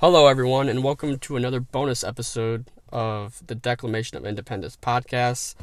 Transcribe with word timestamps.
Hello, 0.00 0.26
everyone, 0.26 0.68
and 0.68 0.84
welcome 0.84 1.18
to 1.18 1.38
another 1.38 1.58
bonus 1.58 2.04
episode 2.04 2.70
of 2.92 3.42
the 3.46 3.54
Declamation 3.54 4.18
of 4.18 4.26
Independence 4.26 4.76
podcast. 4.76 5.54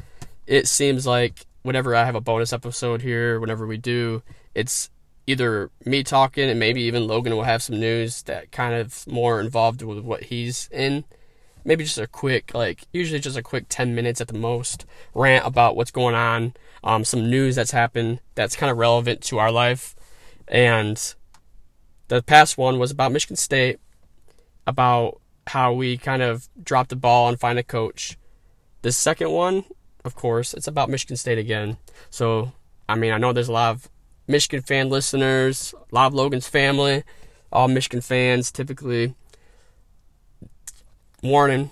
It 0.44 0.66
seems 0.66 1.06
like 1.06 1.46
whenever 1.62 1.94
I 1.94 2.04
have 2.04 2.16
a 2.16 2.20
bonus 2.20 2.52
episode 2.52 3.02
here, 3.02 3.38
whenever 3.38 3.64
we 3.64 3.76
do, 3.76 4.24
it's 4.52 4.90
either 5.28 5.70
me 5.84 6.02
talking 6.02 6.50
and 6.50 6.58
maybe 6.58 6.82
even 6.82 7.06
Logan 7.06 7.36
will 7.36 7.44
have 7.44 7.62
some 7.62 7.78
news 7.78 8.24
that 8.24 8.50
kind 8.50 8.74
of 8.74 9.06
more 9.06 9.40
involved 9.40 9.82
with 9.82 10.00
what 10.00 10.24
he's 10.24 10.68
in. 10.72 11.04
Maybe 11.64 11.84
just 11.84 11.98
a 11.98 12.08
quick, 12.08 12.52
like, 12.54 12.88
usually 12.92 13.20
just 13.20 13.38
a 13.38 13.42
quick 13.42 13.66
10 13.68 13.94
minutes 13.94 14.20
at 14.20 14.26
the 14.26 14.34
most 14.34 14.84
rant 15.14 15.46
about 15.46 15.76
what's 15.76 15.92
going 15.92 16.16
on, 16.16 16.54
um, 16.82 17.04
some 17.04 17.30
news 17.30 17.54
that's 17.54 17.70
happened 17.70 18.18
that's 18.34 18.56
kind 18.56 18.72
of 18.72 18.78
relevant 18.78 19.20
to 19.22 19.38
our 19.38 19.52
life. 19.52 19.94
And 20.48 21.14
the 22.08 22.20
past 22.20 22.58
one 22.58 22.80
was 22.80 22.90
about 22.90 23.12
Michigan 23.12 23.36
State, 23.36 23.78
about 24.66 25.20
how 25.46 25.72
we 25.72 25.96
kind 25.96 26.22
of 26.22 26.48
dropped 26.62 26.90
the 26.90 26.96
ball 26.96 27.28
and 27.28 27.38
find 27.38 27.58
a 27.58 27.62
coach. 27.62 28.16
The 28.82 28.92
second 28.92 29.30
one, 29.30 29.64
of 30.04 30.14
course, 30.14 30.54
it's 30.54 30.66
about 30.66 30.90
Michigan 30.90 31.16
State 31.16 31.38
again. 31.38 31.76
So, 32.10 32.52
I 32.88 32.94
mean, 32.94 33.12
I 33.12 33.18
know 33.18 33.32
there's 33.32 33.48
a 33.48 33.52
lot 33.52 33.70
of 33.70 33.88
Michigan 34.26 34.62
fan 34.62 34.88
listeners, 34.88 35.74
a 35.90 35.94
lot 35.94 36.06
of 36.06 36.14
Logan's 36.14 36.48
family, 36.48 37.04
all 37.52 37.68
Michigan 37.68 38.00
fans 38.00 38.50
typically. 38.50 39.14
Warning, 41.22 41.70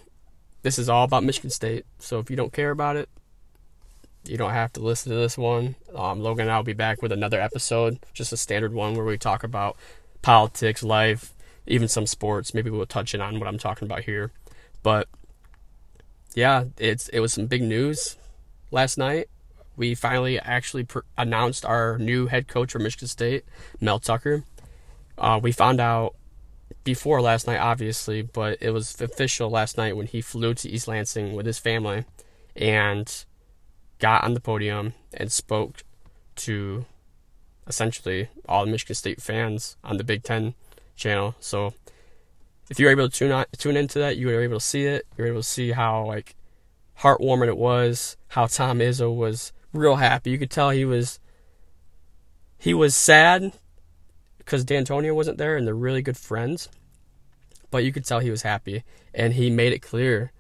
this 0.63 0.79
is 0.79 0.89
all 0.89 1.05
about 1.05 1.25
Michigan 1.25 1.51
State. 1.51 1.85
So 1.99 2.19
if 2.19 2.31
you 2.31 2.37
don't 2.37 2.53
care 2.53 2.71
about 2.71 2.97
it, 2.97 3.09
you 4.25 4.37
don't 4.37 4.53
have 4.53 4.73
to 4.75 4.81
listen 4.81 5.11
to 5.11 5.19
this 5.19 5.37
one. 5.37 5.75
Um, 5.95 6.21
Logan 6.21 6.43
and 6.43 6.53
I 6.53 6.57
will 6.57 6.65
be 6.65 6.73
back 6.73 7.03
with 7.03 7.13
another 7.13 7.41
episode, 7.41 7.99
just 8.15 8.33
a 8.33 8.37
standard 8.37 8.73
one 8.73 8.95
where 8.95 9.05
we 9.05 9.19
talk 9.19 9.45
about 9.45 9.77
politics, 10.23 10.83
life, 10.83 11.35
even 11.67 11.89
some 11.89 12.07
sports. 12.07 12.55
Maybe 12.55 12.71
we'll 12.71 12.87
touch 12.87 13.15
in 13.15 13.21
on 13.21 13.39
what 13.39 13.49
I'm 13.49 13.59
talking 13.59 13.87
about 13.87 14.05
here. 14.05 14.33
But 14.83 15.09
yeah, 16.35 16.65
it's 16.79 17.09
it 17.09 17.21
was 17.21 17.33
some 17.33 17.47
big 17.47 17.63
news 17.63 18.17
last 18.71 18.99
night. 18.99 19.29
We 19.77 19.95
finally 19.95 20.39
actually 20.39 20.85
pr- 20.85 21.01
announced 21.17 21.65
our 21.65 21.99
new 21.99 22.27
head 22.27 22.49
coach 22.49 22.73
for 22.73 22.79
Michigan 22.79 23.09
State, 23.09 23.45
Mel 23.81 23.99
Tucker. 23.99 24.45
Uh, 25.17 25.41
we 25.43 25.53
found 25.53 25.81
out 25.81 26.15
before 26.85 27.21
last 27.23 27.47
night, 27.47 27.59
obviously, 27.59 28.23
but 28.23 28.59
it 28.61 28.71
was 28.71 29.01
official 29.01 29.51
last 29.51 29.77
night 29.79 29.97
when 29.97 30.07
he 30.07 30.21
flew 30.21 30.55
to 30.55 30.69
East 30.69 30.89
Lansing 30.89 31.35
with 31.35 31.47
his 31.47 31.59
family 31.59 32.05
and 32.57 33.25
got 33.99 34.25
on 34.25 34.35
the 34.35 34.41
podium 34.41 34.95
and 35.15 35.31
spoke 35.31 35.85
to 36.35 36.85
essentially 37.67 38.29
all 38.49 38.65
the 38.65 38.71
Michigan 38.71 38.95
State 38.95 39.23
fans 39.23 39.77
on 39.85 39.97
the 39.97 40.05
Big 40.05 40.23
Ten 40.23 40.55
channel. 40.97 41.35
So 41.41 41.75
if 42.71 42.79
you 42.79 42.87
were 42.87 42.93
able 42.93 43.09
to 43.09 43.15
tune 43.15 43.45
tune 43.57 43.77
into 43.77 43.99
that, 43.99 44.17
you 44.17 44.29
were 44.29 44.41
able 44.41 44.59
to 44.59 44.65
see 44.65 44.85
it. 44.87 45.07
You 45.17 45.25
were 45.25 45.31
able 45.31 45.41
to 45.41 45.49
see 45.49 45.73
how 45.73 46.07
like 46.07 46.37
heartwarming 47.01 47.49
it 47.49 47.59
was. 47.59 48.17
How 48.29 48.47
Tom 48.47 48.79
Izzo 48.79 49.15
was 49.15 49.53
real 49.73 49.97
happy. 49.97 50.31
You 50.31 50.39
could 50.39 50.51
tell 50.51 50.71
he 50.71 50.85
was 50.85 51.19
he 52.59 52.75
was 52.75 52.95
sad 52.95 53.53
because 54.39 54.65
Dantonio 54.65 55.15
wasn't 55.15 55.39
there 55.39 55.57
and 55.57 55.67
they're 55.67 55.75
really 55.75 56.03
good 56.03 56.17
friends. 56.17 56.69
But 57.71 57.85
you 57.85 57.93
could 57.93 58.05
tell 58.05 58.21
he 58.21 58.31
was 58.31 58.43
happy 58.43 58.85
and 59.15 59.33
he 59.35 59.51
made 59.51 59.73
it 59.73 59.81
clear 59.81 60.33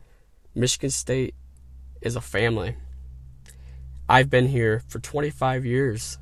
Michigan 0.54 0.90
State 0.90 1.34
is 2.00 2.16
a 2.16 2.20
family. 2.20 2.76
I've 4.08 4.28
been 4.28 4.48
here 4.48 4.82
for 4.88 4.98
25 4.98 5.64
years. 5.64 6.18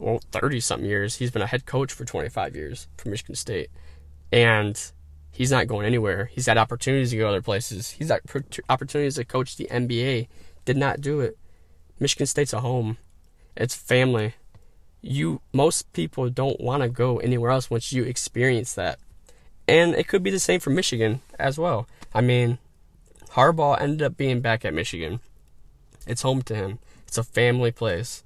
Well, 0.00 0.20
30 0.32 0.60
something 0.60 0.88
years. 0.88 1.16
He's 1.16 1.30
been 1.30 1.42
a 1.42 1.46
head 1.46 1.66
coach 1.66 1.92
for 1.92 2.04
25 2.04 2.56
years 2.56 2.88
for 2.96 3.10
Michigan 3.10 3.34
State. 3.34 3.68
And 4.32 4.80
he's 5.30 5.50
not 5.50 5.66
going 5.66 5.86
anywhere. 5.86 6.30
He's 6.32 6.46
had 6.46 6.56
opportunities 6.56 7.10
to 7.10 7.18
go 7.18 7.28
other 7.28 7.42
places. 7.42 7.90
He's 7.90 8.08
had 8.08 8.20
opportunities 8.68 9.16
to 9.16 9.24
coach 9.24 9.56
the 9.56 9.68
NBA. 9.70 10.28
Did 10.64 10.76
not 10.78 11.00
do 11.00 11.20
it. 11.20 11.36
Michigan 11.98 12.26
State's 12.26 12.54
a 12.54 12.60
home. 12.60 12.96
It's 13.56 13.74
family. 13.74 14.34
You 15.02 15.42
most 15.52 15.92
people 15.92 16.30
don't 16.30 16.60
want 16.60 16.82
to 16.82 16.88
go 16.88 17.18
anywhere 17.18 17.50
else 17.50 17.70
once 17.70 17.92
you 17.92 18.04
experience 18.04 18.72
that. 18.74 18.98
And 19.68 19.94
it 19.94 20.08
could 20.08 20.22
be 20.22 20.30
the 20.30 20.40
same 20.40 20.60
for 20.60 20.70
Michigan 20.70 21.20
as 21.38 21.58
well. 21.58 21.86
I 22.14 22.22
mean, 22.22 22.58
Harbaugh 23.32 23.80
ended 23.80 24.02
up 24.02 24.16
being 24.16 24.40
back 24.40 24.64
at 24.64 24.74
Michigan. 24.74 25.20
It's 26.06 26.22
home 26.22 26.42
to 26.42 26.54
him. 26.54 26.78
It's 27.06 27.18
a 27.18 27.22
family 27.22 27.70
place. 27.70 28.24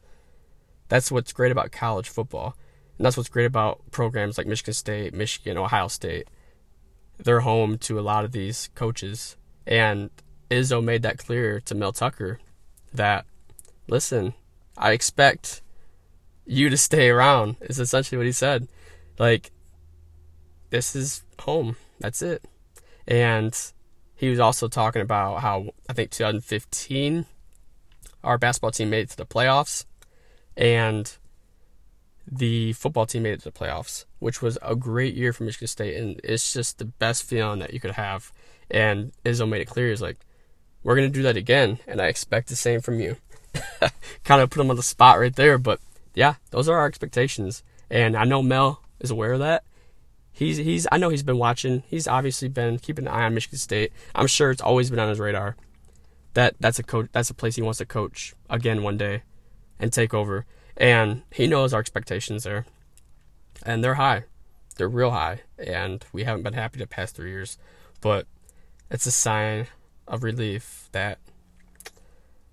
That's 0.89 1.11
what's 1.11 1.33
great 1.33 1.53
about 1.53 1.73
college 1.73 2.09
football. 2.09 2.57
And 2.99 3.05
that's 3.05 3.17
what's 3.17 3.29
great 3.29 3.47
about 3.47 3.91
programs 3.91 4.39
like 4.39 4.47
Michigan 4.47 4.75
State, 4.75 5.15
Michigan, 5.15 5.59
Ohio 5.59 5.89
State. 5.89 6.29
They're 7.19 7.41
home 7.41 7.79
to 7.79 7.99
a 7.99 8.03
lot 8.03 8.25
of 8.25 8.33
these 8.33 8.71
coaches. 8.75 9.37
And 9.67 10.11
Izzo 10.51 10.83
made 10.83 11.03
that 11.03 11.19
clear 11.19 11.61
to 11.61 11.75
Mel 11.75 11.93
Tucker 11.93 12.39
that, 12.93 13.25
listen, 13.89 14.35
I 14.77 14.93
expect 14.93 15.63
you 16.47 16.69
to 16.69 16.77
stay 16.77 17.09
around, 17.09 17.57
is 17.63 17.81
essentially 17.81 18.19
what 18.19 18.27
he 18.27 18.33
said. 18.33 18.69
Like, 19.19 19.51
this 20.71 20.95
is 20.95 21.23
home. 21.41 21.77
That's 22.01 22.23
it. 22.23 22.45
And 23.07 23.57
he 24.15 24.29
was 24.29 24.41
also 24.41 24.69
talking 24.69 25.03
about 25.03 25.41
how 25.41 25.71
I 25.89 25.93
think 25.93 26.11
2015 26.11 27.27
our 28.23 28.39
basketball 28.39 28.71
team 28.71 28.91
made 28.91 29.03
it 29.03 29.11
to 29.11 29.17
the 29.19 29.27
playoffs 29.27 29.85
and 30.57 31.17
the 32.31 32.73
football 32.73 33.07
team 33.07 33.25
made 33.25 33.35
it 33.35 33.43
to 33.43 33.51
the 33.51 33.59
playoffs, 33.59 34.05
which 34.19 34.41
was 34.41 34.59
a 34.63 34.75
great 34.75 35.15
year 35.15 35.33
for 35.33 35.45
Michigan 35.45 35.69
State 35.69 35.97
and 35.97 36.21
it's 36.25 36.53
just 36.53 36.79
the 36.79 36.85
best 36.85 37.25
feeling 37.25 37.59
that 37.59 37.75
you 37.75 37.81
could 37.81 37.93
have. 37.93 38.33
And 38.71 39.13
Izzo 39.25 39.49
made 39.49 39.61
it 39.61 39.67
clear 39.67 39.91
he's 39.91 40.01
like, 40.01 40.19
We're 40.83 40.95
gonna 40.97 41.09
do 41.09 41.23
that 41.23 41.37
again 41.37 41.79
and 41.87 42.01
I 42.01 42.07
expect 42.07 42.49
the 42.49 42.57
same 42.57 42.81
from 42.81 43.01
you. 43.01 43.17
kind 44.25 44.41
of 44.41 44.51
put 44.51 44.61
him 44.61 44.71
on 44.71 44.77
the 44.77 44.83
spot 44.83 45.19
right 45.19 45.35
there, 45.35 45.59
but 45.59 45.81
yeah, 46.15 46.35
those 46.51 46.69
are 46.69 46.79
our 46.79 46.87
expectations. 46.87 47.63
And 47.91 48.17
I 48.17 48.25
know 48.25 48.43
Mel 48.43 48.83
is 49.01 49.11
aware 49.11 49.35
of 49.35 49.41
that 49.41 49.65
he's 50.35 50.59
he's 50.59 50.87
I 50.93 50.99
know 50.99 51.09
he's 51.09 51.23
been 51.23 51.39
watching. 51.39 51.83
He's 51.87 52.07
obviously 52.07 52.49
been 52.49 52.79
keeping 52.79 53.07
an 53.07 53.13
eye 53.13 53.25
on 53.25 53.35
Michigan 53.35 53.59
State. 53.59 53.93
I'm 54.15 54.27
sure 54.27 54.51
it's 54.51 54.61
always 54.61 54.91
been 54.91 54.99
on 54.99 55.09
his 55.09 55.21
radar. 55.21 55.57
That 56.35 56.57
that's 56.61 56.79
a 56.79 56.83
coach 56.83 57.09
that's 57.13 57.31
a 57.31 57.35
place 57.35 57.57
he 57.57 57.63
wants 57.63 57.79
to 57.79 57.87
coach 57.87 58.35
again 58.51 58.83
one 58.83 58.99
day 58.99 59.23
and 59.79 59.93
take 59.93 60.15
over. 60.15 60.47
And 60.77 61.23
he 61.33 61.47
knows 61.47 61.73
our 61.73 61.81
expectations 61.81 62.45
there. 62.45 62.67
And 63.65 63.83
they're 63.83 63.95
high. 63.95 64.25
They're 64.77 64.89
real 64.89 65.11
high. 65.11 65.41
And 65.59 66.05
we 66.13 66.25
haven't 66.25 66.43
been 66.43 66.55
happy 66.55 66.79
the 66.79 66.87
past 66.87 67.17
three 67.17 67.31
years. 67.31 67.59
But 68.01 68.27
it's 68.91 69.07
a 69.07 69.13
sign 69.13 69.67
of 70.07 70.23
relief 70.23 70.89
that 70.93 71.19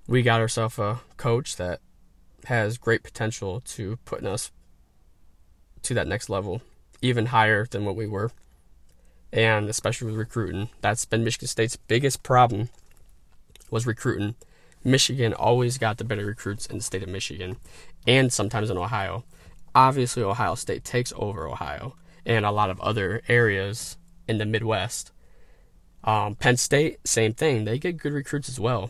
we 0.07 0.21
got 0.21 0.41
ourselves 0.41 0.79
a 0.79 1.01
coach 1.17 1.55
that 1.57 1.81
has 2.45 2.77
great 2.77 3.03
potential 3.03 3.61
to 3.61 3.97
putting 4.05 4.27
us 4.27 4.51
to 5.83 5.93
that 5.93 6.07
next 6.07 6.29
level 6.29 6.61
even 7.01 7.27
higher 7.27 7.65
than 7.65 7.85
what 7.85 7.95
we 7.95 8.07
were. 8.07 8.31
And 9.33 9.69
especially 9.69 10.07
with 10.07 10.19
recruiting, 10.19 10.69
that's 10.81 11.05
been 11.05 11.23
Michigan 11.23 11.47
State's 11.47 11.77
biggest 11.77 12.21
problem 12.21 12.69
was 13.69 13.88
recruiting. 13.88 14.35
Michigan 14.84 15.34
always 15.34 15.78
got 15.78 15.97
the 15.97 16.03
better 16.03 16.25
recruits 16.25 16.66
in 16.66 16.78
the 16.78 16.84
state 16.84 17.03
of 17.03 17.09
Michigan 17.09 17.58
and 18.08 18.31
sometimes 18.31 18.69
in 18.69 18.78
Ohio. 18.78 19.24
Obviously, 19.74 20.24
Ohio 20.24 20.56
State 20.56 20.84
takes 20.84 21.14
over 21.16 21.47
Ohio 21.47 21.96
and 22.25 22.46
a 22.46 22.52
lot 22.52 22.69
of 22.69 22.80
other 22.81 23.22
areas 23.28 23.97
in 24.28 24.38
the 24.38 24.46
Midwest. 24.46 25.12
Um, 26.03 26.36
Penn 26.36 26.58
State, 26.58 27.00
same 27.06 27.34
thing. 27.34 27.66
They 27.66 27.78
get 27.78 27.97
good 27.97 28.14
recruits 28.14 28.50
as 28.50 28.59
well. 28.59 28.90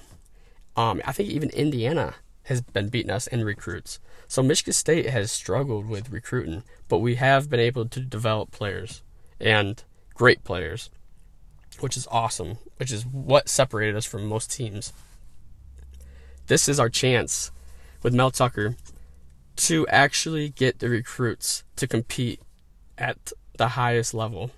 Um, 0.76 1.02
I 1.06 1.12
think 1.12 1.30
even 1.30 1.50
Indiana 1.50 2.16
has 2.44 2.62
been 2.62 2.90
beating 2.90 3.12
us 3.12 3.28
in 3.28 3.44
recruits. 3.44 4.00
So 4.28 4.42
Michigan 4.42 4.74
State 4.74 5.08
has 5.08 5.32
struggled 5.32 5.88
with 5.88 6.10
recruiting, 6.10 6.64
but 6.88 7.00
we 7.00 7.16
have 7.16 7.50
been 7.50 7.60
able 7.60 7.88
to 7.88 8.00
develop 8.00 8.52
players 8.52 9.04
and 9.40 9.84
great 10.14 10.44
players, 10.44 10.90
which 11.80 11.98
is 11.98 12.08
awesome, 12.10 12.58
which 12.78 12.92
is 12.92 13.06
what 13.06 13.50
separated 13.50 13.96
us 13.96 14.06
from 14.06 14.26
most 14.26 14.52
teams. 14.52 14.94
This 16.52 16.68
is 16.68 16.82
our 16.82 16.90
chance 16.90 17.50
with 18.04 18.14
Mel 18.14 18.30
Tucker 18.30 18.76
to 19.56 19.88
actually 19.88 20.50
get 20.50 20.80
the 20.80 20.90
recruits 20.90 21.64
to 21.78 21.88
compete 21.88 22.42
at 22.98 23.32
the 23.58 23.70
highest 23.70 24.14
level. 24.14 24.52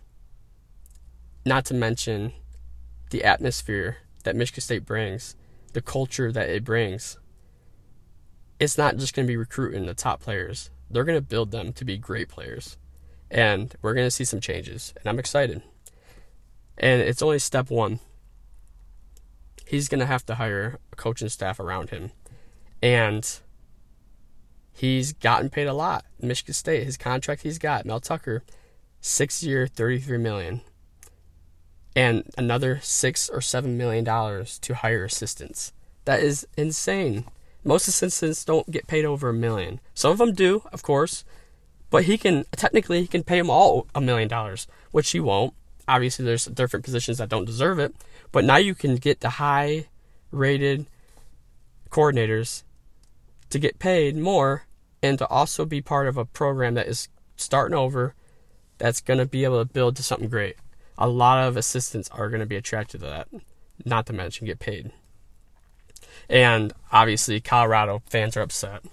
Not 1.45 1.65
to 1.65 1.75
mention 1.75 2.33
the 3.11 3.23
atmosphere 3.23 3.97
that 4.23 4.35
Michigan 4.35 4.61
State 4.61 4.87
brings, 4.87 5.35
the 5.73 5.83
culture 5.83 6.31
that 6.31 6.49
it 6.49 6.63
brings 6.63 7.19
it's 8.59 8.75
not 8.75 8.97
just 8.97 9.13
going 9.13 9.27
to 9.27 9.31
be 9.31 9.37
recruiting 9.37 9.85
the 9.85 9.93
top 9.93 10.19
players. 10.19 10.71
They're 10.89 11.03
going 11.03 11.19
to 11.19 11.21
build 11.21 11.51
them 11.51 11.73
to 11.73 11.85
be 11.85 11.99
great 11.99 12.27
players. 12.27 12.75
And 13.29 13.71
we're 13.83 13.93
going 13.93 14.07
to 14.07 14.11
see 14.11 14.25
some 14.25 14.41
changes. 14.41 14.95
And 14.97 15.07
I'm 15.07 15.19
excited. 15.19 15.61
And 16.75 17.03
it's 17.03 17.21
only 17.21 17.37
step 17.37 17.69
one. 17.69 17.99
He's 19.73 19.89
going 19.89 20.01
to 20.01 20.05
have 20.05 20.23
to 20.27 20.35
hire 20.35 20.77
a 20.91 20.95
coaching 20.95 21.29
staff 21.29 21.59
around 21.59 21.89
him. 21.89 22.11
And 22.83 23.27
he's 24.71 25.13
gotten 25.13 25.49
paid 25.49 25.65
a 25.65 25.73
lot. 25.73 26.05
Michigan 26.21 26.53
State, 26.53 26.83
his 26.83 26.95
contract 26.95 27.41
he's 27.41 27.57
got, 27.57 27.83
Mel 27.83 27.99
Tucker, 27.99 28.43
six 29.01 29.41
year, 29.41 29.65
thirty 29.65 29.97
three 29.97 30.19
million, 30.19 30.61
and 31.95 32.29
another 32.37 32.81
six 32.83 33.31
or 33.31 33.41
seven 33.41 33.75
million 33.75 34.03
dollars 34.03 34.59
to 34.59 34.75
hire 34.75 35.05
assistants. 35.05 35.73
That 36.05 36.21
is 36.21 36.45
insane. 36.55 37.25
Most 37.63 37.87
assistants 37.87 38.45
don't 38.45 38.69
get 38.69 38.85
paid 38.85 39.05
over 39.05 39.29
a 39.29 39.33
million. 39.33 39.79
Some 39.95 40.11
of 40.11 40.19
them 40.19 40.33
do, 40.33 40.61
of 40.71 40.83
course, 40.83 41.25
but 41.89 42.03
he 42.03 42.19
can 42.19 42.45
technically 42.51 43.01
he 43.01 43.07
can 43.07 43.23
pay 43.23 43.39
them 43.39 43.49
all 43.49 43.87
a 43.95 44.01
million 44.01 44.29
dollars, 44.29 44.67
which 44.91 45.09
he 45.09 45.19
won't. 45.19 45.55
Obviously, 45.88 46.25
there's 46.25 46.45
different 46.45 46.85
positions 46.85 47.18
that 47.18 47.30
don't 47.30 47.45
deserve 47.45 47.80
it, 47.80 47.94
but 48.31 48.45
now 48.45 48.57
you 48.57 48.74
can 48.74 48.95
get 48.95 49.19
the 49.19 49.31
high 49.31 49.88
rated 50.31 50.85
coordinators 51.89 52.63
to 53.50 53.59
get 53.59 53.80
paid 53.80 54.15
more 54.18 54.65
and 55.01 55.18
to 55.18 55.27
also 55.27 55.65
be 55.65 55.81
part 55.81 56.07
of 56.07 56.18
a 56.18 56.25
program 56.25 56.74
that 56.74 56.88
is 56.88 57.09
starting 57.35 57.75
over 57.75 58.15
that's 58.77 59.01
going 59.01 59.19
to 59.19 59.25
be 59.25 59.44
able 59.44 59.63
to 59.63 59.71
build 59.71 59.95
to 59.97 60.03
something 60.03 60.30
great. 60.30 60.56
A 60.97 61.07
lot 61.07 61.44
of 61.47 61.57
assistants 61.57 62.09
are 62.09 62.29
going 62.29 62.39
to 62.39 62.45
be 62.45 62.56
attracted 62.56 63.01
to 63.01 63.07
that, 63.07 63.27
not 63.86 64.06
to 64.07 64.13
mention 64.13 64.47
get 64.47 64.59
paid. 64.59 64.91
And 66.29 66.74
obviously, 66.91 67.39
Colorado 67.41 68.01
fans 68.07 68.38
are 68.38 68.41
upset. 68.41 68.83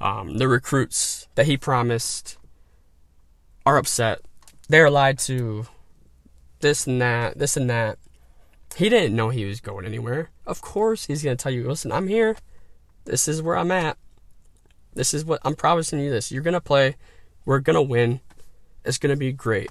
Um, 0.00 0.38
the 0.38 0.48
recruits 0.48 1.28
that 1.34 1.46
he 1.46 1.56
promised 1.56 2.38
are 3.64 3.76
upset. 3.76 4.20
They're 4.68 4.90
lied 4.90 5.18
to 5.20 5.66
this 6.62 6.86
and 6.86 7.00
that, 7.02 7.38
this 7.38 7.56
and 7.56 7.68
that. 7.68 7.98
He 8.76 8.88
didn't 8.88 9.14
know 9.14 9.28
he 9.28 9.44
was 9.44 9.60
going 9.60 9.84
anywhere. 9.84 10.30
Of 10.46 10.62
course, 10.62 11.04
he's 11.04 11.22
going 11.22 11.36
to 11.36 11.42
tell 11.42 11.52
you, 11.52 11.68
listen, 11.68 11.92
I'm 11.92 12.08
here. 12.08 12.36
This 13.04 13.28
is 13.28 13.42
where 13.42 13.56
I'm 13.56 13.70
at. 13.70 13.98
This 14.94 15.12
is 15.12 15.24
what 15.24 15.40
I'm 15.44 15.54
promising 15.54 16.00
you 16.00 16.10
this. 16.10 16.32
You're 16.32 16.42
going 16.42 16.54
to 16.54 16.60
play. 16.60 16.96
We're 17.44 17.60
going 17.60 17.74
to 17.74 17.82
win. 17.82 18.20
It's 18.84 18.98
going 18.98 19.14
to 19.14 19.18
be 19.18 19.32
great. 19.32 19.70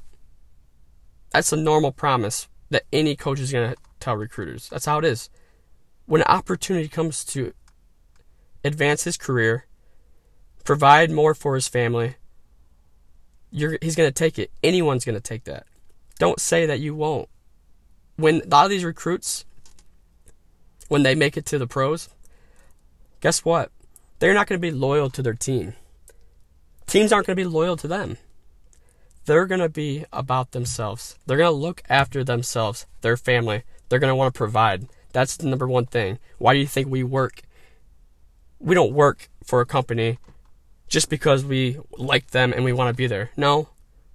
That's 1.31 1.51
a 1.51 1.57
normal 1.57 1.91
promise 1.91 2.47
that 2.69 2.83
any 2.93 3.15
coach 3.15 3.39
is 3.39 3.51
going 3.51 3.71
to 3.71 3.77
tell 3.99 4.15
recruiters. 4.15 4.69
That's 4.69 4.85
how 4.85 4.99
it 4.99 5.05
is. 5.05 5.29
When 6.05 6.21
an 6.21 6.27
opportunity 6.27 6.87
comes 6.87 7.25
to 7.25 7.53
advance 8.63 9.03
his 9.03 9.17
career, 9.17 9.65
provide 10.63 11.09
more 11.09 11.33
for 11.33 11.55
his 11.55 11.67
family, 11.67 12.15
he's 13.51 13.95
going 13.95 14.07
to 14.07 14.11
take 14.11 14.37
it. 14.37 14.51
Anyone's 14.63 15.05
going 15.05 15.15
to 15.15 15.21
take 15.21 15.45
that. 15.45 15.65
Don't 16.21 16.39
say 16.39 16.67
that 16.67 16.79
you 16.79 16.93
won't. 16.93 17.27
When 18.15 18.41
a 18.41 18.47
lot 18.47 18.65
of 18.65 18.69
these 18.69 18.85
recruits, 18.85 19.43
when 20.87 21.01
they 21.01 21.15
make 21.15 21.35
it 21.35 21.47
to 21.47 21.57
the 21.57 21.65
pros, 21.65 22.09
guess 23.21 23.43
what? 23.43 23.71
They're 24.19 24.35
not 24.35 24.45
going 24.45 24.61
to 24.61 24.61
be 24.61 24.69
loyal 24.69 25.09
to 25.09 25.23
their 25.23 25.33
team. 25.33 25.73
Teams 26.85 27.11
aren't 27.11 27.25
going 27.25 27.35
to 27.35 27.43
be 27.43 27.49
loyal 27.49 27.75
to 27.77 27.87
them. 27.87 28.17
They're 29.25 29.47
going 29.47 29.61
to 29.61 29.67
be 29.67 30.05
about 30.13 30.51
themselves. 30.51 31.17
They're 31.25 31.37
going 31.37 31.49
to 31.51 31.57
look 31.57 31.81
after 31.89 32.23
themselves, 32.23 32.85
their 33.01 33.17
family. 33.17 33.63
They're 33.89 33.97
going 33.97 34.11
to 34.11 34.15
want 34.15 34.31
to 34.31 34.37
provide. 34.37 34.89
That's 35.13 35.35
the 35.37 35.47
number 35.47 35.67
one 35.67 35.87
thing. 35.87 36.19
Why 36.37 36.53
do 36.53 36.59
you 36.59 36.67
think 36.67 36.87
we 36.87 37.03
work? 37.03 37.41
We 38.59 38.75
don't 38.75 38.93
work 38.93 39.27
for 39.43 39.59
a 39.59 39.65
company 39.65 40.19
just 40.87 41.09
because 41.09 41.43
we 41.43 41.79
like 41.97 42.27
them 42.27 42.53
and 42.53 42.63
we 42.63 42.73
want 42.73 42.89
to 42.89 42.93
be 42.93 43.07
there. 43.07 43.31
No, 43.35 43.69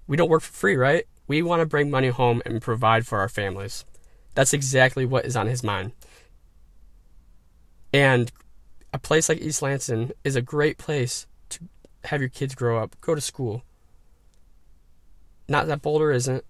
we 0.06 0.16
don't 0.16 0.30
work 0.30 0.42
for 0.42 0.52
free, 0.52 0.76
right? 0.76 1.04
We 1.26 1.42
want 1.42 1.60
to 1.60 1.66
bring 1.66 1.90
money 1.90 2.08
home 2.08 2.42
and 2.46 2.62
provide 2.62 3.06
for 3.06 3.18
our 3.18 3.28
families. 3.28 3.84
That's 4.34 4.52
exactly 4.52 5.06
what 5.06 5.24
is 5.24 5.36
on 5.36 5.46
his 5.46 5.64
mind. 5.64 5.92
And 7.92 8.30
a 8.92 8.98
place 8.98 9.28
like 9.28 9.40
East 9.40 9.62
Lansing 9.62 10.12
is 10.24 10.36
a 10.36 10.42
great 10.42 10.78
place 10.78 11.26
to 11.50 11.60
have 12.04 12.20
your 12.20 12.28
kids 12.28 12.54
grow 12.54 12.82
up, 12.82 12.96
go 13.00 13.14
to 13.14 13.20
school. 13.20 13.62
Not 15.48 15.66
that 15.66 15.82
Boulder 15.82 16.12
isn't. 16.12 16.44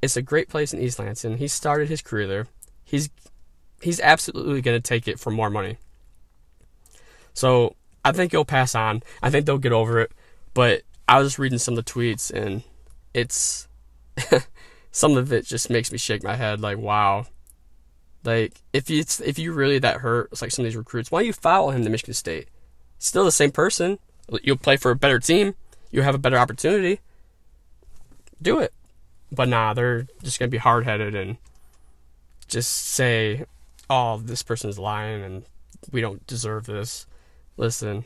It's 0.00 0.16
a 0.16 0.22
great 0.22 0.48
place 0.48 0.72
in 0.72 0.80
East 0.80 0.98
Lansing. 0.98 1.38
He 1.38 1.48
started 1.48 1.88
his 1.88 2.02
career 2.02 2.26
there. 2.26 2.46
He's 2.84 3.10
he's 3.80 4.00
absolutely 4.00 4.60
going 4.60 4.76
to 4.76 4.80
take 4.80 5.06
it 5.06 5.20
for 5.20 5.30
more 5.30 5.50
money. 5.50 5.78
So 7.34 7.76
I 8.04 8.12
think 8.12 8.32
he'll 8.32 8.44
pass 8.44 8.74
on. 8.74 9.02
I 9.22 9.30
think 9.30 9.46
they'll 9.46 9.58
get 9.58 9.72
over 9.72 10.00
it. 10.00 10.12
But 10.54 10.82
I 11.08 11.18
was 11.18 11.28
just 11.28 11.38
reading 11.38 11.58
some 11.58 11.76
of 11.76 11.84
the 11.84 11.90
tweets 11.90 12.30
and 12.30 12.62
it's 13.14 13.68
some 14.90 15.16
of 15.16 15.32
it 15.32 15.46
just 15.46 15.70
makes 15.70 15.90
me 15.92 15.98
shake 15.98 16.22
my 16.22 16.36
head 16.36 16.60
like 16.60 16.78
wow. 16.78 17.26
Like 18.24 18.60
if 18.72 18.88
you 18.88 19.04
if 19.24 19.38
you 19.38 19.52
really 19.52 19.78
that 19.78 19.98
hurt 19.98 20.28
it's 20.32 20.42
like 20.42 20.50
some 20.50 20.64
of 20.64 20.66
these 20.70 20.76
recruits 20.76 21.10
why 21.10 21.22
you 21.22 21.32
follow 21.32 21.70
him 21.70 21.84
to 21.84 21.90
michigan 21.90 22.14
state? 22.14 22.48
Still 22.98 23.24
the 23.24 23.32
same 23.32 23.50
person. 23.50 23.98
You'll 24.42 24.56
play 24.56 24.76
for 24.76 24.90
a 24.90 24.96
better 24.96 25.18
team. 25.18 25.54
You'll 25.90 26.04
have 26.04 26.14
a 26.14 26.18
better 26.18 26.38
opportunity. 26.38 27.00
Do 28.40 28.60
it. 28.60 28.72
But 29.30 29.48
nah 29.48 29.74
they're 29.74 30.06
just 30.22 30.38
gonna 30.38 30.48
be 30.48 30.58
hard-headed 30.58 31.14
and 31.14 31.36
just 32.48 32.70
say 32.70 33.44
oh 33.90 34.18
this 34.18 34.42
person's 34.42 34.78
lying 34.78 35.22
and 35.22 35.44
we 35.90 36.00
don't 36.00 36.26
deserve 36.26 36.66
this. 36.66 37.06
Listen 37.56 38.04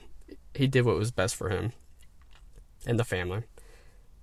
he 0.56 0.66
did 0.66 0.84
what 0.84 0.96
was 0.96 1.10
best 1.10 1.36
for 1.36 1.50
him 1.50 1.72
and 2.86 2.98
the 2.98 3.04
family. 3.04 3.42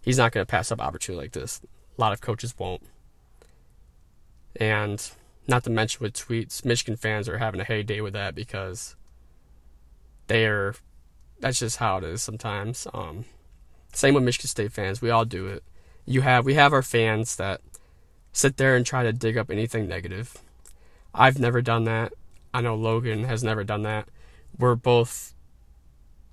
He's 0.02 0.18
not 0.18 0.34
to 0.34 0.46
pass 0.46 0.72
up 0.72 0.82
opportunity 0.82 1.22
like 1.22 1.32
this. 1.32 1.62
A 1.98 2.02
lot 2.02 2.14
of 2.14 2.22
coaches 2.22 2.56
won't. 2.58 2.84
And 4.56 5.12
not 5.48 5.64
to 5.64 5.70
mention 5.70 6.02
with 6.02 6.14
tweets, 6.14 6.64
Michigan 6.64 6.96
fans 6.96 7.28
are 7.28 7.38
having 7.38 7.60
a 7.60 7.66
heyday 7.66 8.02
with 8.02 8.14
that 8.14 8.36
because 8.36 8.96
they 10.28 10.46
are. 10.46 10.76
That's 11.40 11.60
just 11.60 11.78
how 11.78 11.98
it 11.98 12.04
is 12.04 12.22
sometimes. 12.22 12.88
Um, 12.94 13.26
same 13.92 14.14
with 14.14 14.24
Michigan 14.24 14.48
State 14.48 14.72
fans. 14.72 15.02
We 15.02 15.10
all 15.10 15.26
do 15.26 15.48
it. 15.48 15.64
You 16.06 16.22
have 16.22 16.46
we 16.46 16.54
have 16.56 16.74
our 16.74 16.82
fans 16.82 17.36
that 17.36 17.62
sit 18.32 18.58
there 18.58 18.76
and 18.76 18.86
try 18.86 19.04
to 19.04 19.14
dig 19.14 19.38
up 19.38 19.52
anything 19.52 19.88
negative. 19.88 20.38
I've 21.14 21.40
never 21.40 21.62
done 21.62 21.84
that. 21.84 22.14
I 22.54 22.62
know 22.62 22.76
Logan 22.76 23.26
has 23.26 23.44
never 23.44 23.64
done 23.64 23.84
that. 23.84 24.08
We're 24.58 24.76
both 24.76 25.34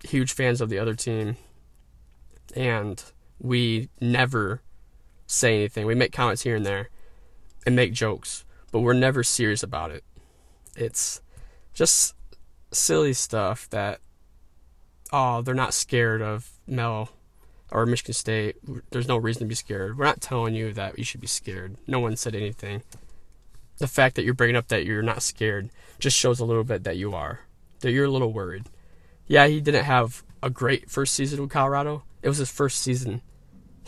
huge 0.04 0.32
fans 0.32 0.60
of 0.60 0.68
the 0.68 0.78
other 0.78 0.94
team, 0.94 1.36
and 2.54 3.02
we 3.38 3.88
never 4.00 4.62
say 5.30 5.56
anything. 5.56 5.86
We 5.86 5.94
make 5.94 6.12
comments 6.12 6.42
here 6.42 6.56
and 6.56 6.66
there 6.66 6.90
and 7.64 7.76
make 7.76 7.92
jokes, 7.92 8.44
but 8.72 8.80
we're 8.80 8.92
never 8.92 9.22
serious 9.22 9.62
about 9.62 9.90
it. 9.90 10.04
It's 10.76 11.20
just 11.72 12.14
silly 12.72 13.12
stuff 13.12 13.68
that 13.70 14.00
oh, 15.12 15.42
they're 15.42 15.54
not 15.54 15.74
scared 15.74 16.22
of 16.22 16.50
Mel 16.66 17.10
or 17.70 17.86
Michigan 17.86 18.14
State. 18.14 18.56
There's 18.90 19.08
no 19.08 19.16
reason 19.16 19.40
to 19.40 19.46
be 19.46 19.54
scared. 19.54 19.98
We're 19.98 20.04
not 20.04 20.20
telling 20.20 20.54
you 20.54 20.72
that 20.72 20.98
you 20.98 21.04
should 21.04 21.20
be 21.20 21.26
scared. 21.26 21.76
No 21.86 22.00
one 22.00 22.16
said 22.16 22.34
anything. 22.34 22.82
The 23.78 23.86
fact 23.86 24.16
that 24.16 24.24
you're 24.24 24.34
bringing 24.34 24.56
up 24.56 24.68
that 24.68 24.84
you're 24.84 25.02
not 25.02 25.22
scared 25.22 25.70
just 25.98 26.16
shows 26.16 26.40
a 26.40 26.44
little 26.44 26.64
bit 26.64 26.84
that 26.84 26.96
you 26.96 27.14
are. 27.14 27.40
That 27.80 27.92
you're 27.92 28.04
a 28.04 28.10
little 28.10 28.32
worried. 28.32 28.66
Yeah, 29.26 29.46
he 29.46 29.60
didn't 29.60 29.84
have 29.84 30.22
a 30.42 30.50
great 30.50 30.90
first 30.90 31.14
season 31.14 31.40
with 31.40 31.50
Colorado. 31.50 32.02
It 32.22 32.28
was 32.28 32.38
his 32.38 32.50
first 32.50 32.80
season. 32.80 33.22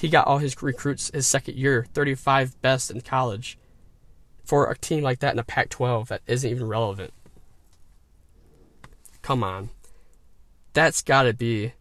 He 0.02 0.08
got 0.08 0.26
all 0.26 0.38
his 0.38 0.60
recruits 0.60 1.12
his 1.14 1.28
second 1.28 1.56
year, 1.56 1.86
35 1.94 2.60
best 2.60 2.90
in 2.90 3.02
college. 3.02 3.56
For 4.42 4.68
a 4.68 4.76
team 4.76 5.04
like 5.04 5.20
that 5.20 5.32
in 5.32 5.38
a 5.38 5.44
Pac 5.44 5.68
12 5.68 6.08
that 6.08 6.22
isn't 6.26 6.50
even 6.50 6.66
relevant. 6.66 7.12
Come 9.22 9.44
on. 9.44 9.70
That's 10.72 11.02
got 11.02 11.22
to 11.22 11.32
be. 11.32 11.74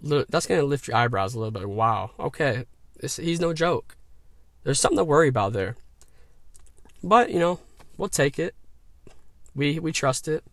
That's 0.00 0.46
going 0.46 0.60
to 0.60 0.64
lift 0.64 0.86
your 0.86 0.96
eyebrows 0.96 1.34
a 1.34 1.40
little 1.40 1.50
bit. 1.50 1.68
Wow. 1.68 2.12
Okay. 2.20 2.66
This, 3.00 3.16
he's 3.16 3.40
no 3.40 3.52
joke. 3.52 3.96
There's 4.62 4.78
something 4.78 4.98
to 4.98 5.04
worry 5.04 5.26
about 5.26 5.52
there. 5.52 5.74
But, 7.02 7.32
you 7.32 7.40
know, 7.40 7.58
we'll 7.96 8.08
take 8.08 8.38
it. 8.38 8.54
We, 9.56 9.80
we 9.80 9.90
trust 9.90 10.28
it. 10.28 10.44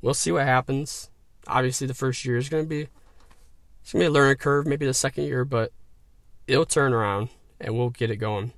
We'll 0.00 0.14
see 0.14 0.30
what 0.30 0.44
happens. 0.44 1.10
Obviously, 1.48 1.88
the 1.88 1.94
first 1.94 2.24
year 2.24 2.36
is 2.36 2.48
going 2.48 2.62
to 2.62 2.68
be. 2.68 2.86
It's 3.82 3.90
to 3.90 3.98
be 3.98 4.04
a 4.04 4.10
learning 4.10 4.36
curve, 4.36 4.64
maybe 4.64 4.86
the 4.86 4.94
second 4.94 5.24
year, 5.24 5.44
but 5.44 5.72
it'll 6.46 6.66
turn 6.66 6.92
around 6.92 7.28
and 7.60 7.76
we'll 7.76 7.90
get 7.90 8.10
it 8.10 8.16
going. 8.16 8.52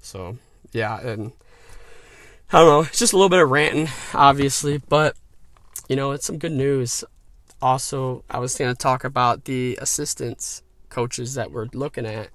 So, 0.00 0.38
yeah, 0.72 1.00
and 1.00 1.32
I 2.52 2.58
don't 2.58 2.68
know, 2.68 2.80
it's 2.80 2.98
just 2.98 3.12
a 3.12 3.16
little 3.16 3.28
bit 3.28 3.40
of 3.40 3.50
ranting, 3.50 3.88
obviously, 4.14 4.78
but 4.78 5.16
you 5.88 5.96
know, 5.96 6.12
it's 6.12 6.26
some 6.26 6.38
good 6.38 6.52
news. 6.52 7.04
Also, 7.60 8.24
I 8.28 8.38
was 8.38 8.56
going 8.56 8.72
to 8.72 8.78
talk 8.78 9.04
about 9.04 9.44
the 9.44 9.78
assistants 9.80 10.62
coaches 10.88 11.34
that 11.34 11.50
we're 11.50 11.68
looking 11.72 12.06
at. 12.06 12.28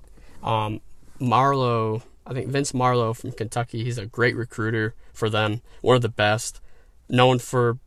Um, 0.44 0.82
Marrow, 1.20 2.04
I 2.26 2.34
think 2.34 2.50
Vince 2.50 2.74
Marrow 2.74 3.14
from 3.14 3.32
Kentucky, 3.32 3.84
he's 3.84 3.98
a 3.98 4.06
great 4.06 4.36
recruiter 4.36 4.96
for 5.14 5.30
them, 5.30 5.62
one 5.82 5.96
of 5.96 6.02
the 6.02 6.10
best. 6.10 6.62
Known 7.10 7.40
for, 7.40 7.78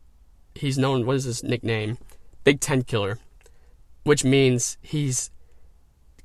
he's 0.55 0.77
known, 0.77 1.05
what 1.05 1.15
is 1.17 1.25
his 1.25 1.43
nickname? 1.43 1.97
Big 2.43 2.59
Ten 2.59 2.83
Killer, 2.83 3.19
which 4.03 4.23
means 4.23 4.77
he's 4.81 5.29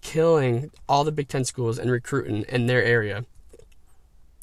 killing 0.06 0.70
all 0.88 1.02
the 1.02 1.10
Big 1.10 1.26
Ten 1.26 1.44
schools 1.44 1.80
and 1.80 1.90
recruiting 1.90 2.44
in 2.48 2.66
their 2.66 2.82
area. 2.82 3.24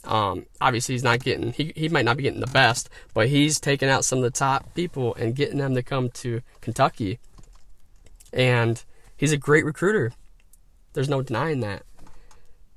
Um, 0.03 0.45
obviously, 0.59 0.93
he's 0.93 1.05
not 1.05 1.23
getting, 1.23 1.53
he, 1.53 1.71
he 1.73 1.87
might 1.87 2.03
not 2.03 2.17
be 2.17 2.23
getting 2.23 2.41
the 2.41 2.47
best, 2.47 2.89
but 3.13 3.29
he's 3.29 3.61
taking 3.61 3.87
out 3.87 4.03
some 4.03 4.19
of 4.19 4.23
the 4.23 4.29
top 4.31 4.75
people 4.75 5.15
and 5.15 5.33
getting 5.33 5.59
them 5.59 5.73
to 5.73 5.81
come 5.81 6.09
to 6.09 6.41
Kentucky. 6.59 7.17
And 8.33 8.83
he's 9.15 9.31
a 9.31 9.37
great 9.37 9.63
recruiter. 9.63 10.11
There's 10.91 11.07
no 11.07 11.21
denying 11.21 11.61
that. 11.61 11.83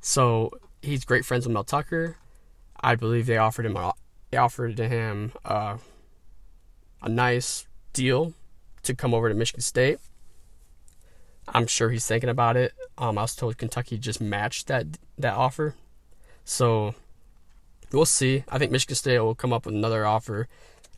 So 0.00 0.52
he's 0.80 1.04
great 1.04 1.24
friends 1.24 1.44
with 1.44 1.54
Mel 1.54 1.64
Tucker. 1.64 2.16
I 2.80 2.94
believe 2.94 3.26
they 3.26 3.36
offered 3.36 3.66
him 3.66 3.76
a, 3.76 3.94
they 4.30 4.36
offered 4.36 4.78
him 4.78 5.32
uh, 5.44 5.78
a 7.02 7.08
nice 7.08 7.66
deal 7.92 8.32
to 8.84 8.94
come 8.94 9.12
over 9.12 9.28
to 9.28 9.34
Michigan 9.34 9.62
State. 9.62 9.98
I'm 11.48 11.66
sure 11.66 11.90
he's 11.90 12.06
thinking 12.06 12.30
about 12.30 12.56
it. 12.56 12.72
Um, 12.98 13.18
I 13.18 13.22
was 13.22 13.34
told 13.34 13.58
Kentucky 13.58 13.98
just 13.98 14.20
matched 14.20 14.66
that 14.66 14.86
that 15.18 15.34
offer, 15.34 15.74
so 16.44 16.94
we'll 17.92 18.04
see. 18.04 18.44
I 18.48 18.58
think 18.58 18.72
Michigan 18.72 18.96
State 18.96 19.18
will 19.20 19.34
come 19.34 19.52
up 19.52 19.66
with 19.66 19.74
another 19.74 20.04
offer, 20.04 20.48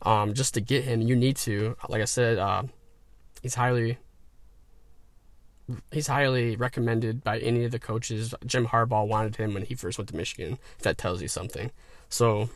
um, 0.01 0.33
just 0.33 0.53
to 0.55 0.61
get 0.61 0.83
him. 0.83 1.01
You 1.01 1.15
need 1.15 1.37
to, 1.37 1.75
like 1.87 2.01
I 2.01 2.05
said, 2.05 2.37
uh, 2.37 2.63
he's 3.41 3.55
highly 3.55 3.97
he's 5.91 6.07
highly 6.07 6.55
recommended 6.55 7.23
by 7.23 7.37
any 7.39 7.63
of 7.63 7.71
the 7.71 7.79
coaches. 7.79 8.33
Jim 8.45 8.67
Harbaugh 8.67 9.07
wanted 9.07 9.35
him 9.35 9.53
when 9.53 9.65
he 9.65 9.75
first 9.75 9.97
went 9.97 10.09
to 10.09 10.15
Michigan. 10.15 10.57
If 10.77 10.83
that 10.83 10.97
tells 10.97 11.21
you 11.21 11.27
something, 11.27 11.71
so 12.09 12.49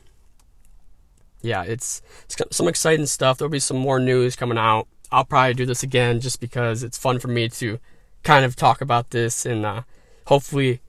yeah, 1.44 1.64
it's, 1.64 2.02
it's 2.26 2.38
some 2.56 2.68
exciting 2.68 3.06
stuff. 3.06 3.38
There'll 3.38 3.52
be 3.52 3.60
some 3.60 3.78
more 3.78 4.00
news 4.00 4.36
coming 4.36 4.58
out. 4.58 4.88
I'll 5.14 5.24
probably 5.24 5.54
do 5.54 5.68
this 5.68 5.84
again 5.84 6.20
just 6.20 6.42
because 6.42 6.82
it's 6.82 6.98
fun 6.98 7.20
for 7.20 7.28
me 7.28 7.48
to 7.48 7.80
kind 8.24 8.44
of 8.44 8.56
talk 8.56 8.82
about 8.82 9.12
this 9.12 9.46
and 9.46 9.64
uh, 9.64 9.84
hopefully 10.26 10.82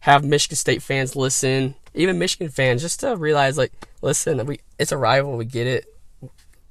have 0.00 0.22
Michigan 0.22 0.56
State 0.56 0.82
fans 0.82 1.16
listen, 1.16 1.74
even 1.94 2.18
Michigan 2.18 2.50
fans, 2.50 2.82
just 2.82 3.00
to 3.00 3.16
realize 3.16 3.56
like, 3.56 3.72
listen, 4.02 4.44
we 4.44 4.60
it's 4.78 4.92
a 4.92 4.98
rival, 4.98 5.38
we 5.38 5.46
get 5.46 5.66
it. 5.66 5.86
A 6.22 6.28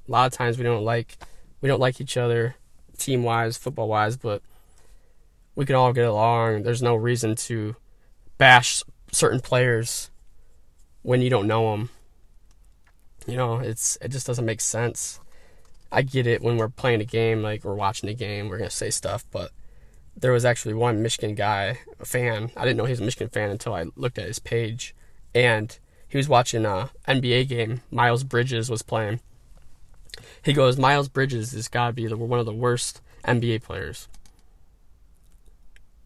lot 0.07 0.27
of 0.27 0.33
times 0.33 0.59
we 0.59 0.63
don't 0.63 0.85
like 0.85 1.17
we 1.59 1.67
don't 1.67 1.79
like 1.79 1.99
each 1.99 2.17
other, 2.17 2.55
team 2.99 3.23
wise, 3.23 3.57
football 3.57 3.87
wise, 3.87 4.15
but 4.15 4.43
we 5.55 5.65
can 5.65 5.75
all 5.75 5.91
get 5.91 6.05
along. 6.05 6.61
There's 6.61 6.83
no 6.83 6.95
reason 6.95 7.33
to 7.35 7.75
bash 8.37 8.83
certain 9.11 9.39
players 9.39 10.11
when 11.01 11.21
you 11.21 11.31
don't 11.31 11.47
know 11.47 11.71
them. 11.71 11.89
You 13.25 13.37
know, 13.37 13.57
it's 13.57 13.97
it 14.01 14.09
just 14.09 14.27
doesn't 14.27 14.45
make 14.45 14.61
sense. 14.61 15.19
I 15.91 16.01
get 16.01 16.27
it 16.27 16.41
when 16.41 16.57
we're 16.57 16.69
playing 16.69 17.01
a 17.01 17.05
game, 17.05 17.41
like 17.41 17.63
we're 17.63 17.75
watching 17.75 18.09
a 18.09 18.13
game, 18.13 18.49
we're 18.49 18.57
gonna 18.57 18.69
say 18.69 18.89
stuff, 18.89 19.25
but 19.31 19.51
there 20.17 20.31
was 20.31 20.45
actually 20.45 20.73
one 20.73 21.01
Michigan 21.01 21.35
guy, 21.35 21.79
a 21.99 22.05
fan. 22.05 22.51
I 22.55 22.63
didn't 22.63 22.77
know 22.77 22.85
he 22.85 22.91
was 22.91 23.01
a 23.01 23.03
Michigan 23.03 23.29
fan 23.29 23.49
until 23.49 23.73
I 23.73 23.85
looked 23.95 24.17
at 24.17 24.27
his 24.27 24.39
page, 24.39 24.95
and 25.33 25.77
he 26.07 26.17
was 26.17 26.29
watching 26.29 26.65
uh, 26.65 26.87
a 27.07 27.13
NBA 27.13 27.49
game. 27.49 27.81
Miles 27.91 28.23
Bridges 28.23 28.69
was 28.69 28.81
playing. 28.81 29.19
He 30.43 30.53
goes, 30.53 30.77
Miles 30.77 31.09
Bridges 31.09 31.51
has 31.51 31.67
got 31.67 31.87
to 31.87 31.93
be 31.93 32.07
the, 32.07 32.15
one 32.15 32.39
of 32.39 32.45
the 32.45 32.53
worst 32.53 33.01
NBA 33.25 33.63
players. 33.63 34.07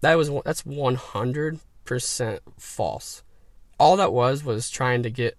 That 0.01 0.15
was 0.17 0.31
that's 0.45 0.65
one 0.65 0.95
hundred 0.95 1.59
percent 1.85 2.41
false. 2.57 3.21
All 3.79 3.97
that 3.97 4.13
was 4.13 4.43
was 4.43 4.69
trying 4.69 5.03
to 5.03 5.09
get 5.09 5.37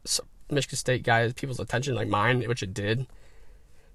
Michigan 0.50 0.76
State 0.76 1.02
guys 1.02 1.32
people's 1.32 1.60
attention, 1.60 1.94
like 1.94 2.08
mine, 2.08 2.42
which 2.42 2.62
it 2.62 2.74
did 2.74 3.06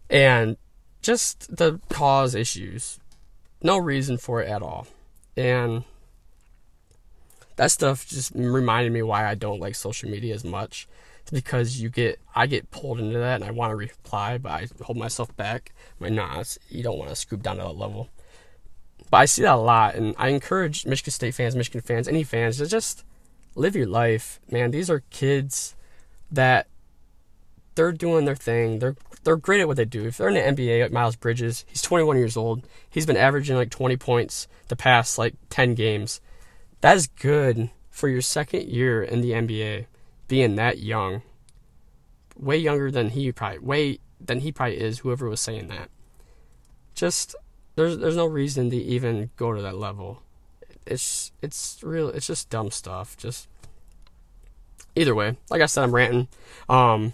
and 0.09 0.57
just 1.01 1.55
the 1.55 1.79
cause 1.89 2.35
issues. 2.35 2.99
No 3.61 3.77
reason 3.77 4.17
for 4.17 4.41
it 4.41 4.49
at 4.49 4.61
all. 4.61 4.87
And 5.37 5.83
that 7.55 7.71
stuff 7.71 8.07
just 8.07 8.31
reminded 8.35 8.91
me 8.91 9.01
why 9.01 9.27
I 9.27 9.35
don't 9.35 9.59
like 9.59 9.75
social 9.75 10.09
media 10.09 10.33
as 10.33 10.43
much. 10.43 10.87
It's 11.21 11.31
because 11.31 11.81
you 11.81 11.89
get 11.89 12.19
I 12.35 12.45
get 12.45 12.69
pulled 12.69 12.99
into 12.99 13.17
that 13.17 13.35
and 13.35 13.43
I 13.43 13.51
want 13.51 13.71
to 13.71 13.75
reply, 13.75 14.37
but 14.37 14.51
I 14.51 14.67
hold 14.83 14.97
myself 14.97 15.35
back. 15.35 15.73
I'm 15.99 16.05
like, 16.05 16.13
nah, 16.13 16.43
you 16.69 16.83
don't 16.83 16.99
want 16.99 17.09
to 17.09 17.15
scoop 17.15 17.41
down 17.41 17.57
to 17.57 17.63
that 17.63 17.77
level. 17.77 18.09
But 19.09 19.17
I 19.17 19.25
see 19.25 19.43
that 19.43 19.53
a 19.53 19.57
lot, 19.57 19.95
and 19.95 20.15
I 20.17 20.29
encourage 20.29 20.85
Michigan 20.85 21.11
State 21.11 21.35
fans, 21.35 21.55
Michigan 21.55 21.81
fans, 21.81 22.07
any 22.07 22.23
fans 22.23 22.57
to 22.57 22.67
just 22.67 23.03
live 23.55 23.75
your 23.75 23.87
life, 23.87 24.39
man. 24.51 24.71
These 24.71 24.89
are 24.89 25.03
kids 25.09 25.75
that 26.31 26.67
they're 27.75 27.91
doing 27.91 28.25
their 28.25 28.35
thing. 28.35 28.79
They're 28.79 28.95
they're 29.25 29.35
great 29.35 29.59
at 29.59 29.67
what 29.67 29.75
they 29.75 29.85
do. 29.85 30.05
If 30.05 30.17
they're 30.17 30.29
in 30.29 30.35
the 30.35 30.63
NBA, 30.63 30.83
like 30.83 30.91
Miles 30.91 31.15
Bridges, 31.15 31.65
he's 31.67 31.81
21 31.81 32.15
years 32.15 32.37
old. 32.37 32.65
He's 32.89 33.07
been 33.07 33.17
averaging 33.17 33.55
like 33.57 33.71
20 33.71 33.97
points 33.97 34.47
the 34.67 34.75
past 34.75 35.17
like 35.17 35.33
10 35.49 35.73
games. 35.73 36.21
That 36.81 36.95
is 36.95 37.07
good 37.07 37.71
for 37.89 38.07
your 38.07 38.21
second 38.21 38.69
year 38.69 39.03
in 39.03 39.21
the 39.21 39.31
NBA, 39.31 39.87
being 40.27 40.55
that 40.55 40.77
young. 40.77 41.23
Way 42.37 42.57
younger 42.57 42.91
than 42.91 43.09
he 43.09 43.31
probably 43.31 43.59
way 43.59 43.99
than 44.19 44.41
he 44.41 44.51
probably 44.51 44.77
is. 44.77 44.99
Whoever 44.99 45.27
was 45.29 45.39
saying 45.39 45.69
that. 45.69 45.89
Just 46.93 47.33
there's 47.75 47.97
there's 47.97 48.17
no 48.17 48.25
reason 48.25 48.69
to 48.69 48.75
even 48.75 49.29
go 49.37 49.53
to 49.53 49.61
that 49.61 49.77
level. 49.77 50.21
It's 50.85 51.31
it's 51.41 51.79
real. 51.81 52.09
It's 52.09 52.27
just 52.27 52.49
dumb 52.49 52.71
stuff. 52.71 53.15
Just 53.15 53.47
either 54.97 55.15
way, 55.15 55.37
like 55.49 55.61
I 55.61 55.65
said, 55.65 55.85
I'm 55.85 55.95
ranting. 55.95 56.27
Um, 56.67 57.13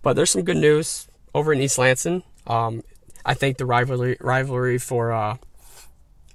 but 0.00 0.16
there's 0.16 0.30
some 0.30 0.42
good 0.42 0.56
news 0.56 1.06
over 1.34 1.52
in 1.52 1.60
East 1.60 1.78
Lansing. 1.78 2.22
Um, 2.46 2.82
I 3.24 3.34
think 3.34 3.58
the 3.58 3.66
rivalry 3.66 4.16
rivalry 4.20 4.78
for 4.78 5.12
uh, 5.12 5.36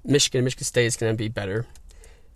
Michigan 0.03 0.39
and 0.39 0.45
Michigan 0.45 0.65
State 0.65 0.85
is 0.85 0.97
going 0.97 1.13
to 1.13 1.17
be 1.17 1.27
better. 1.27 1.65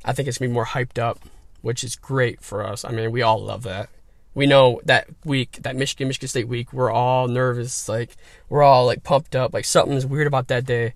I 0.03 0.13
think 0.13 0.27
it's 0.27 0.37
going 0.37 0.49
to 0.49 0.51
be 0.51 0.55
more 0.55 0.65
hyped 0.65 0.97
up, 0.97 1.19
which 1.61 1.83
is 1.83 1.95
great 1.95 2.41
for 2.41 2.65
us. 2.65 2.83
I 2.85 2.91
mean, 2.91 3.11
we 3.11 3.21
all 3.21 3.43
love 3.43 3.63
that. 3.63 3.89
We 4.33 4.45
know 4.45 4.79
that 4.85 5.07
week, 5.25 5.59
that 5.61 5.75
Michigan 5.75 6.07
Michigan 6.07 6.29
State 6.29 6.47
week, 6.47 6.71
we're 6.71 6.91
all 6.91 7.27
nervous, 7.27 7.89
like 7.89 8.15
we're 8.47 8.63
all 8.63 8.85
like 8.85 9.03
pumped 9.03 9.35
up, 9.35 9.53
like 9.53 9.65
something's 9.65 10.05
weird 10.05 10.27
about 10.27 10.47
that 10.47 10.65
day. 10.65 10.93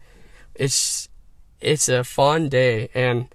It's 0.55 1.10
it's 1.60 1.89
a 1.89 2.03
fun 2.03 2.50
day, 2.50 2.89
and 2.93 3.27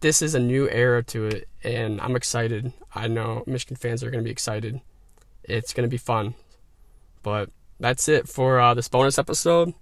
this 0.00 0.22
is 0.22 0.34
a 0.34 0.40
new 0.40 0.68
era 0.68 1.02
to 1.04 1.26
it, 1.26 1.48
and 1.62 2.00
I'm 2.00 2.16
excited. 2.16 2.72
I 2.94 3.08
know 3.08 3.44
Michigan 3.46 3.76
fans 3.76 4.02
are 4.02 4.10
going 4.10 4.22
to 4.22 4.26
be 4.26 4.30
excited 4.30 4.80
it's 5.48 5.72
going 5.72 5.88
to 5.88 5.90
be 5.90 5.96
fun. 5.96 6.34
But 7.28 7.50
that's 7.78 8.08
it 8.08 8.26
for 8.26 8.58
uh, 8.58 8.74
this 8.74 8.88
bonus 8.88 9.18
episode. 9.18 9.74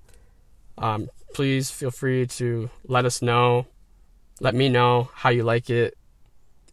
Um, 0.79 1.09
please 1.33 1.71
feel 1.71 1.93
free 1.93 2.27
to 2.27 2.69
let 2.85 3.05
us 3.05 3.23
know. 3.23 3.67
Let 4.41 4.55
me 4.55 4.69
know 4.69 5.11
how 5.15 5.31
you 5.31 5.45
like 5.45 5.71
it. 5.71 5.97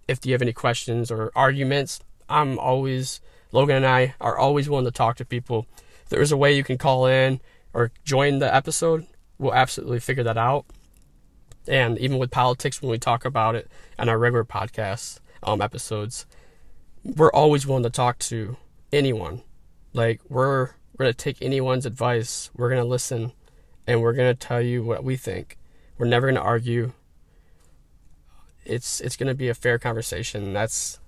If 0.07 0.25
you 0.25 0.33
have 0.33 0.41
any 0.41 0.51
questions 0.51 1.11
or 1.11 1.31
arguments, 1.35 2.01
I'm 2.27 2.57
always, 2.57 3.21
Logan 3.51 3.77
and 3.77 3.85
I 3.85 4.15
are 4.19 4.37
always 4.37 4.67
willing 4.67 4.85
to 4.85 4.91
talk 4.91 5.15
to 5.17 5.25
people. 5.25 5.67
If 6.03 6.09
there 6.09 6.21
is 6.21 6.31
a 6.31 6.37
way 6.37 6.57
you 6.57 6.63
can 6.63 6.77
call 6.77 7.05
in 7.05 7.39
or 7.73 7.91
join 8.03 8.39
the 8.39 8.53
episode, 8.53 9.05
we'll 9.37 9.53
absolutely 9.53 9.99
figure 9.99 10.23
that 10.23 10.37
out. 10.37 10.65
And 11.67 11.97
even 11.99 12.17
with 12.17 12.31
politics, 12.31 12.81
when 12.81 12.91
we 12.91 12.97
talk 12.97 13.23
about 13.23 13.55
it 13.55 13.69
on 13.97 14.09
our 14.09 14.17
regular 14.17 14.43
podcast 14.43 15.19
um, 15.43 15.61
episodes, 15.61 16.25
we're 17.05 17.31
always 17.31 17.67
willing 17.67 17.83
to 17.83 17.89
talk 17.89 18.19
to 18.19 18.57
anyone. 18.91 19.43
Like 19.93 20.21
we're 20.29 20.71
we're 20.97 21.05
gonna 21.05 21.13
take 21.13 21.41
anyone's 21.41 21.85
advice. 21.85 22.49
We're 22.55 22.69
gonna 22.69 22.85
listen, 22.85 23.31
and 23.87 24.01
we're 24.01 24.13
gonna 24.13 24.35
tell 24.35 24.61
you 24.61 24.83
what 24.83 25.03
we 25.03 25.15
think. 25.15 25.57
We're 25.97 26.07
never 26.07 26.27
gonna 26.27 26.41
argue. 26.41 26.93
It's 28.65 28.99
it's 29.01 29.15
gonna 29.15 29.35
be 29.35 29.49
a 29.49 29.53
fair 29.53 29.79
conversation. 29.79 30.53
That's 30.53 30.99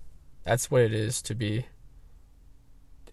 that's 0.43 0.69
what 0.69 0.81
it 0.81 0.93
is 0.93 1.21
to 1.23 1.35
be 1.35 1.65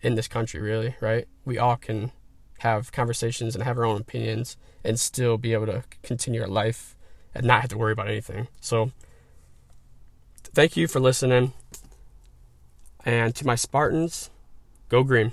in 0.01 0.15
this 0.15 0.29
country, 0.29 0.61
really, 0.61 0.97
right? 1.01 1.27
We 1.45 1.59
all 1.59 1.77
can 1.77 2.13
have 2.59 2.93
conversations 2.93 3.55
and 3.55 3.65
have 3.65 3.79
our 3.79 3.85
own 3.85 4.01
opinions 4.01 4.57
and 4.85 4.99
still 4.99 5.39
be 5.39 5.53
able 5.53 5.67
to 5.67 5.85
continue 6.03 6.43
our 6.43 6.49
life 6.49 6.97
and 7.35 7.47
not 7.47 7.63
have 7.63 7.71
to 7.71 7.79
worry 7.79 7.93
about 7.93 8.09
anything. 8.09 8.49
So, 8.61 8.93
thank 10.43 10.77
you 10.77 10.87
for 10.87 11.01
listening. 11.01 11.53
And 13.05 13.35
to 13.37 13.47
my 13.47 13.55
Spartans, 13.57 14.31
Go 14.93 15.03
green. 15.03 15.33